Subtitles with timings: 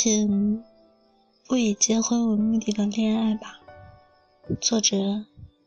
[0.00, 0.62] 请
[1.48, 3.58] 不以结婚为目的的恋爱吧。
[4.60, 4.96] 作者：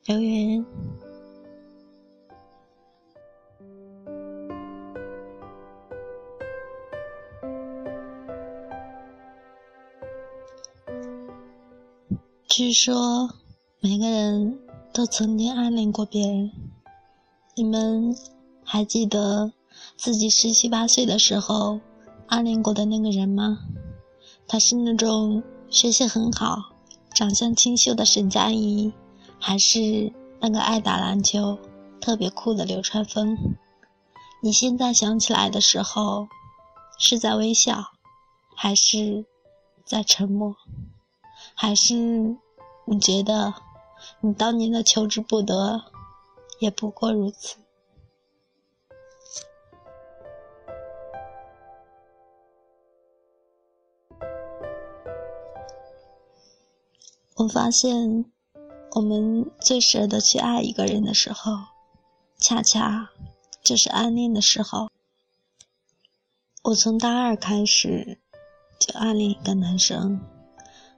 [0.05, 0.65] 刘云。
[12.47, 13.29] 据说
[13.81, 14.57] 每个人
[14.93, 16.49] 都曾经暗恋过别人。
[17.57, 18.15] 你们
[18.63, 19.51] 还记得
[19.97, 21.81] 自己十七八岁的时候
[22.27, 23.59] 暗恋过的那个人吗？
[24.51, 26.73] 他是那种学习很好、
[27.13, 28.91] 长相清秀的沈佳宜，
[29.39, 31.57] 还是那个爱打篮球、
[32.01, 33.37] 特别酷的流川枫？
[34.43, 36.27] 你现在想起来的时候，
[36.99, 37.93] 是在微笑，
[38.53, 39.25] 还是
[39.85, 40.53] 在沉默？
[41.55, 41.95] 还是
[42.83, 43.53] 你觉得
[44.19, 45.81] 你当年的求之不得，
[46.59, 47.55] 也不过如此？
[57.35, 58.25] 我发现，
[58.91, 61.53] 我们最舍得去爱一个人的时候，
[62.37, 63.09] 恰恰
[63.63, 64.89] 就是暗恋的时候。
[66.63, 68.19] 我从大二开始
[68.79, 70.19] 就暗恋一个男生。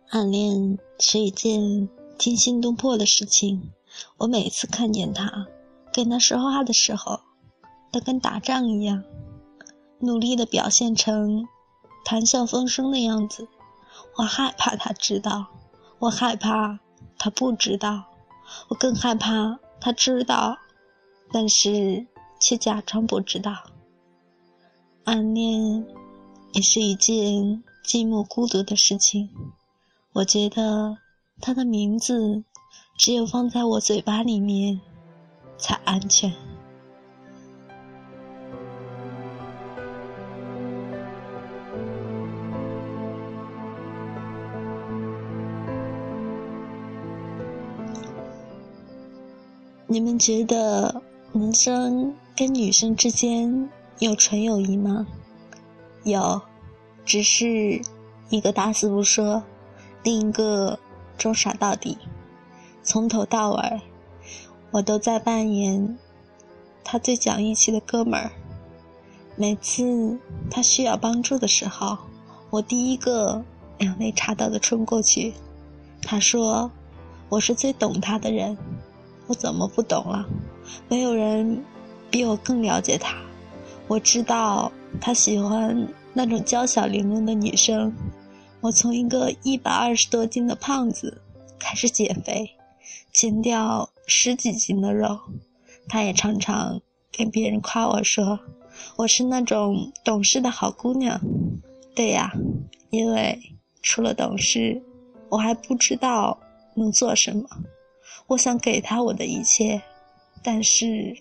[0.09, 3.71] 暗恋是一件惊心动魄的事情。
[4.17, 5.47] 我每次看见他，
[5.93, 7.21] 跟他说话的时候，
[7.91, 9.03] 都跟打仗一样，
[9.99, 11.47] 努力的表现成
[12.03, 13.47] 谈笑风生的样子。
[14.17, 15.47] 我害怕他知道，
[16.03, 16.77] 我害怕
[17.17, 18.03] 他不知道，
[18.67, 20.57] 我更害怕他知道，
[21.31, 22.05] 但是
[22.41, 23.55] 却假装不知道。
[25.05, 25.85] 暗恋
[26.51, 29.29] 也是一件寂寞孤独的事情。
[30.11, 30.97] 我觉得
[31.39, 32.43] 他的名字
[32.97, 34.81] 只有放在我嘴巴里面
[35.57, 36.33] 才安全。
[49.93, 55.05] 你们觉得男生跟女生之间有纯友谊吗？
[56.03, 56.41] 有，
[57.05, 57.79] 只是
[58.31, 59.43] 一个打死不说。
[60.01, 60.79] 另一个
[61.15, 61.99] 装傻到底，
[62.81, 63.81] 从头到尾，
[64.71, 65.95] 我都在扮演
[66.83, 68.31] 他最讲义气的哥们儿。
[69.35, 70.17] 每次
[70.49, 71.99] 他需要帮助的时候，
[72.49, 73.45] 我第一个
[73.77, 75.35] 两肋插刀的冲过去。
[76.01, 76.71] 他说
[77.29, 78.57] ：“我是最懂他的人。”
[79.27, 80.27] 我怎么不懂了？
[80.89, 81.63] 没有人
[82.09, 83.15] 比我更了解他。
[83.87, 87.93] 我知道他喜欢那种娇小玲珑的女生。
[88.61, 91.21] 我从一个一百二十多斤的胖子
[91.59, 92.49] 开始减肥，
[93.11, 95.19] 减掉十几斤的肉。
[95.89, 96.79] 他也常常
[97.11, 98.39] 跟别人夸我说
[98.95, 101.19] ：“我是那种懂事的好姑娘。”
[101.93, 102.31] 对呀，
[102.89, 103.37] 因为
[103.81, 104.81] 除了懂事，
[105.27, 106.39] 我还不知道
[106.75, 107.49] 能做什么。
[108.27, 109.81] 我想给他我的一切，
[110.43, 111.15] 但是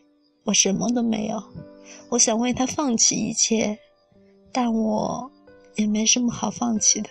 [0.44, 1.42] 我什么都没有。
[2.10, 3.78] 我想为他放弃一切，
[4.52, 5.30] 但我
[5.76, 7.10] 也没什么好放弃的。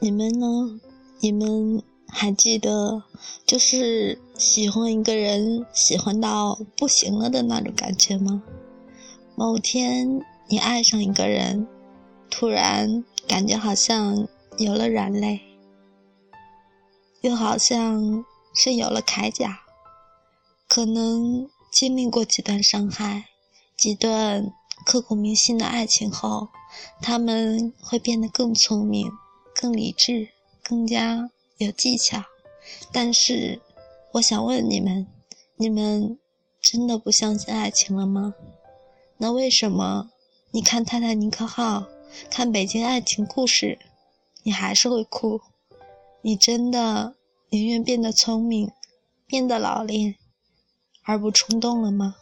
[0.00, 0.80] 你们呢？
[1.20, 3.04] 你们还记得，
[3.46, 8.42] 就是喜欢一个人，喜欢到不行了的那种感觉吗？
[9.34, 11.66] 某天你爱上一个人，
[12.30, 14.28] 突然感觉好像
[14.58, 15.40] 有了软肋，
[17.22, 19.60] 又好像是有了铠甲。
[20.68, 23.24] 可能经历过几段伤害，
[23.76, 24.52] 几段
[24.84, 26.48] 刻骨铭心的爱情后，
[27.00, 29.10] 他们会变得更聪明。
[29.54, 30.28] 更理智，
[30.62, 32.22] 更加有技巧，
[32.90, 33.60] 但是
[34.12, 35.06] 我想问你们：
[35.56, 36.18] 你们
[36.60, 38.34] 真的不相信爱情了吗？
[39.22, 40.10] 那为什么
[40.50, 41.78] 你看《泰坦尼克号》、
[42.28, 43.78] 看《北京爱情故事》，
[44.42, 45.40] 你还是会哭？
[46.22, 47.14] 你真的
[47.48, 48.68] 宁愿变得聪明，
[49.28, 50.16] 变得老练，
[51.04, 52.16] 而不冲动了吗？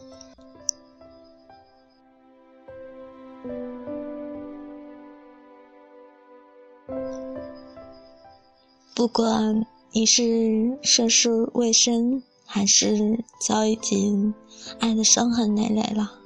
[8.95, 14.35] 不管你是涉世未深，还是早已经
[14.79, 16.20] 爱的伤痕累累了，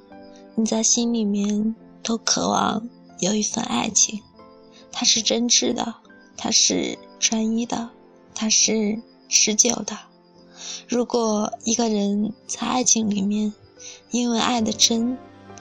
[0.57, 2.87] 你在心里面都渴望
[3.19, 4.21] 有一份爱情，
[4.91, 5.95] 它是真挚的，
[6.37, 7.89] 它是专一的，
[8.33, 9.97] 它是持久的。
[10.87, 13.53] 如果一个人在爱情里面，
[14.11, 15.17] 因为爱的真，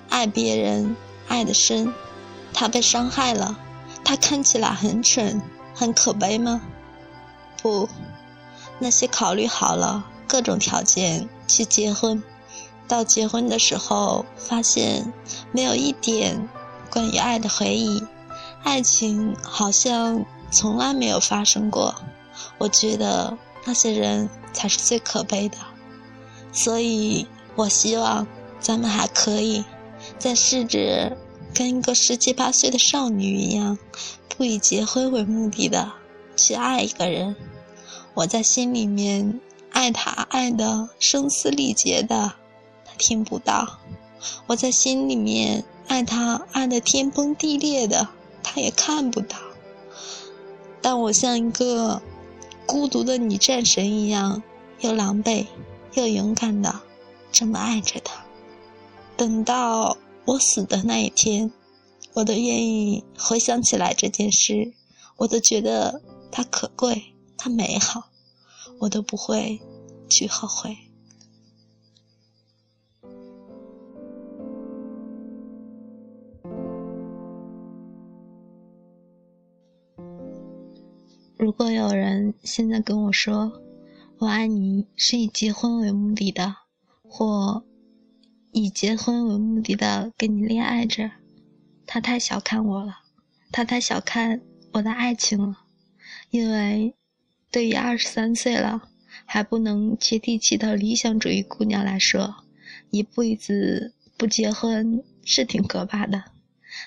[0.09, 0.95] 爱别人
[1.27, 1.93] 爱的深，
[2.53, 3.59] 他被伤害了，
[4.05, 5.43] 他看起来很蠢，
[5.75, 6.63] 很可悲吗？
[7.61, 7.89] 不，
[8.79, 12.23] 那些考虑好了各种条件去结婚，
[12.87, 15.13] 到结婚的时候发现
[15.53, 16.49] 没有一点
[16.91, 18.03] 关于爱的回忆，
[18.63, 21.95] 爱情好像从来没有发生过。
[22.59, 25.57] 我觉得那些人才是最可悲的，
[26.53, 27.27] 所以
[27.57, 28.27] 我希望
[28.61, 29.65] 咱们还可以
[30.19, 31.17] 再试着
[31.55, 33.79] 跟一个十七八岁的少女一样，
[34.37, 35.93] 不以结婚为目的的
[36.37, 37.35] 去爱一个人。
[38.15, 39.41] 我在心里面
[39.71, 42.33] 爱他，爱的声嘶力竭的，
[42.99, 43.79] 听不到；
[44.47, 48.09] 我在心里面爱他，爱的天崩地裂的，
[48.43, 49.37] 他也看不到。
[50.81, 52.03] 但我像一个
[52.67, 54.43] 孤独的女战神一样，
[54.81, 55.47] 又狼狈
[55.95, 56.81] 又勇敢的
[57.33, 58.25] 这么爱着他。
[59.17, 61.53] 等到我死的那一天，
[62.13, 64.73] 我都愿意回想起来这件事，
[65.17, 67.15] 我都觉得它可贵。
[67.37, 68.05] 它美好，
[68.79, 69.61] 我都不会
[70.09, 70.77] 去后悔。
[81.45, 83.61] 如果有人现在跟我说
[84.17, 86.57] “我爱你”是以结婚为目的的，
[87.03, 87.63] 或
[88.51, 91.11] 以结婚为目的的跟你恋爱着，
[91.85, 92.95] 他太小看我了，
[93.53, 94.41] 他太小看
[94.73, 95.59] 我的爱情了，
[96.31, 96.95] 因为。
[97.51, 98.89] 对于二十三岁了
[99.27, 102.37] 还不能接地气的理想主义姑娘来说，
[102.91, 106.25] 一辈子不结婚是挺可怕的。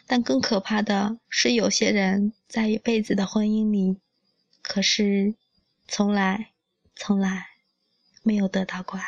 [0.07, 3.97] 但更可怕的是，有些人在一辈子的婚姻里，
[4.67, 5.33] 可是
[5.87, 6.49] 从来
[6.93, 7.47] 从来
[8.21, 9.05] 没有得到过爱。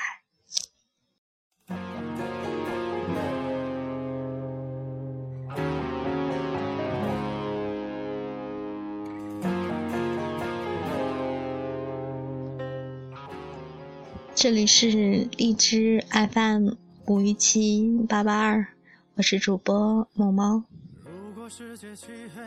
[14.33, 16.69] 这里是荔枝 FM
[17.05, 18.67] 五一七八八二，
[19.15, 20.63] 我是主播某猫。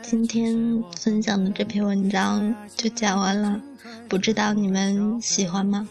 [0.01, 3.61] 今天分享的这篇文章就讲完了，
[4.07, 5.87] 不知道你们喜欢吗？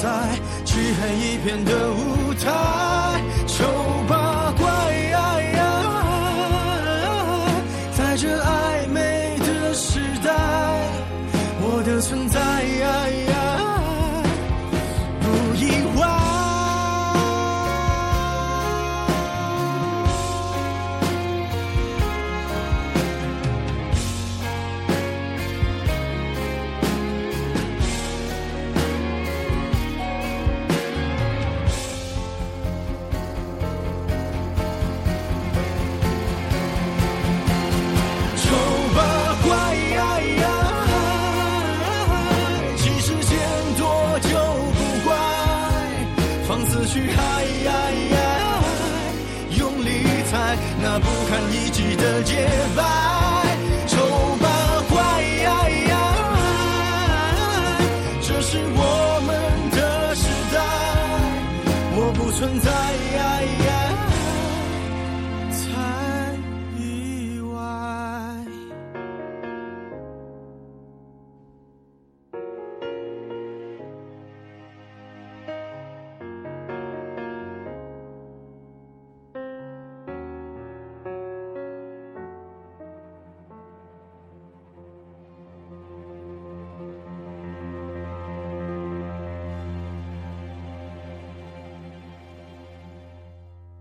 [0.00, 0.08] 在
[0.64, 3.64] 漆黑一片的舞台，丑
[4.08, 4.64] 八怪，
[7.96, 10.30] 在这暧昧的时代，
[11.60, 12.38] 我的存在。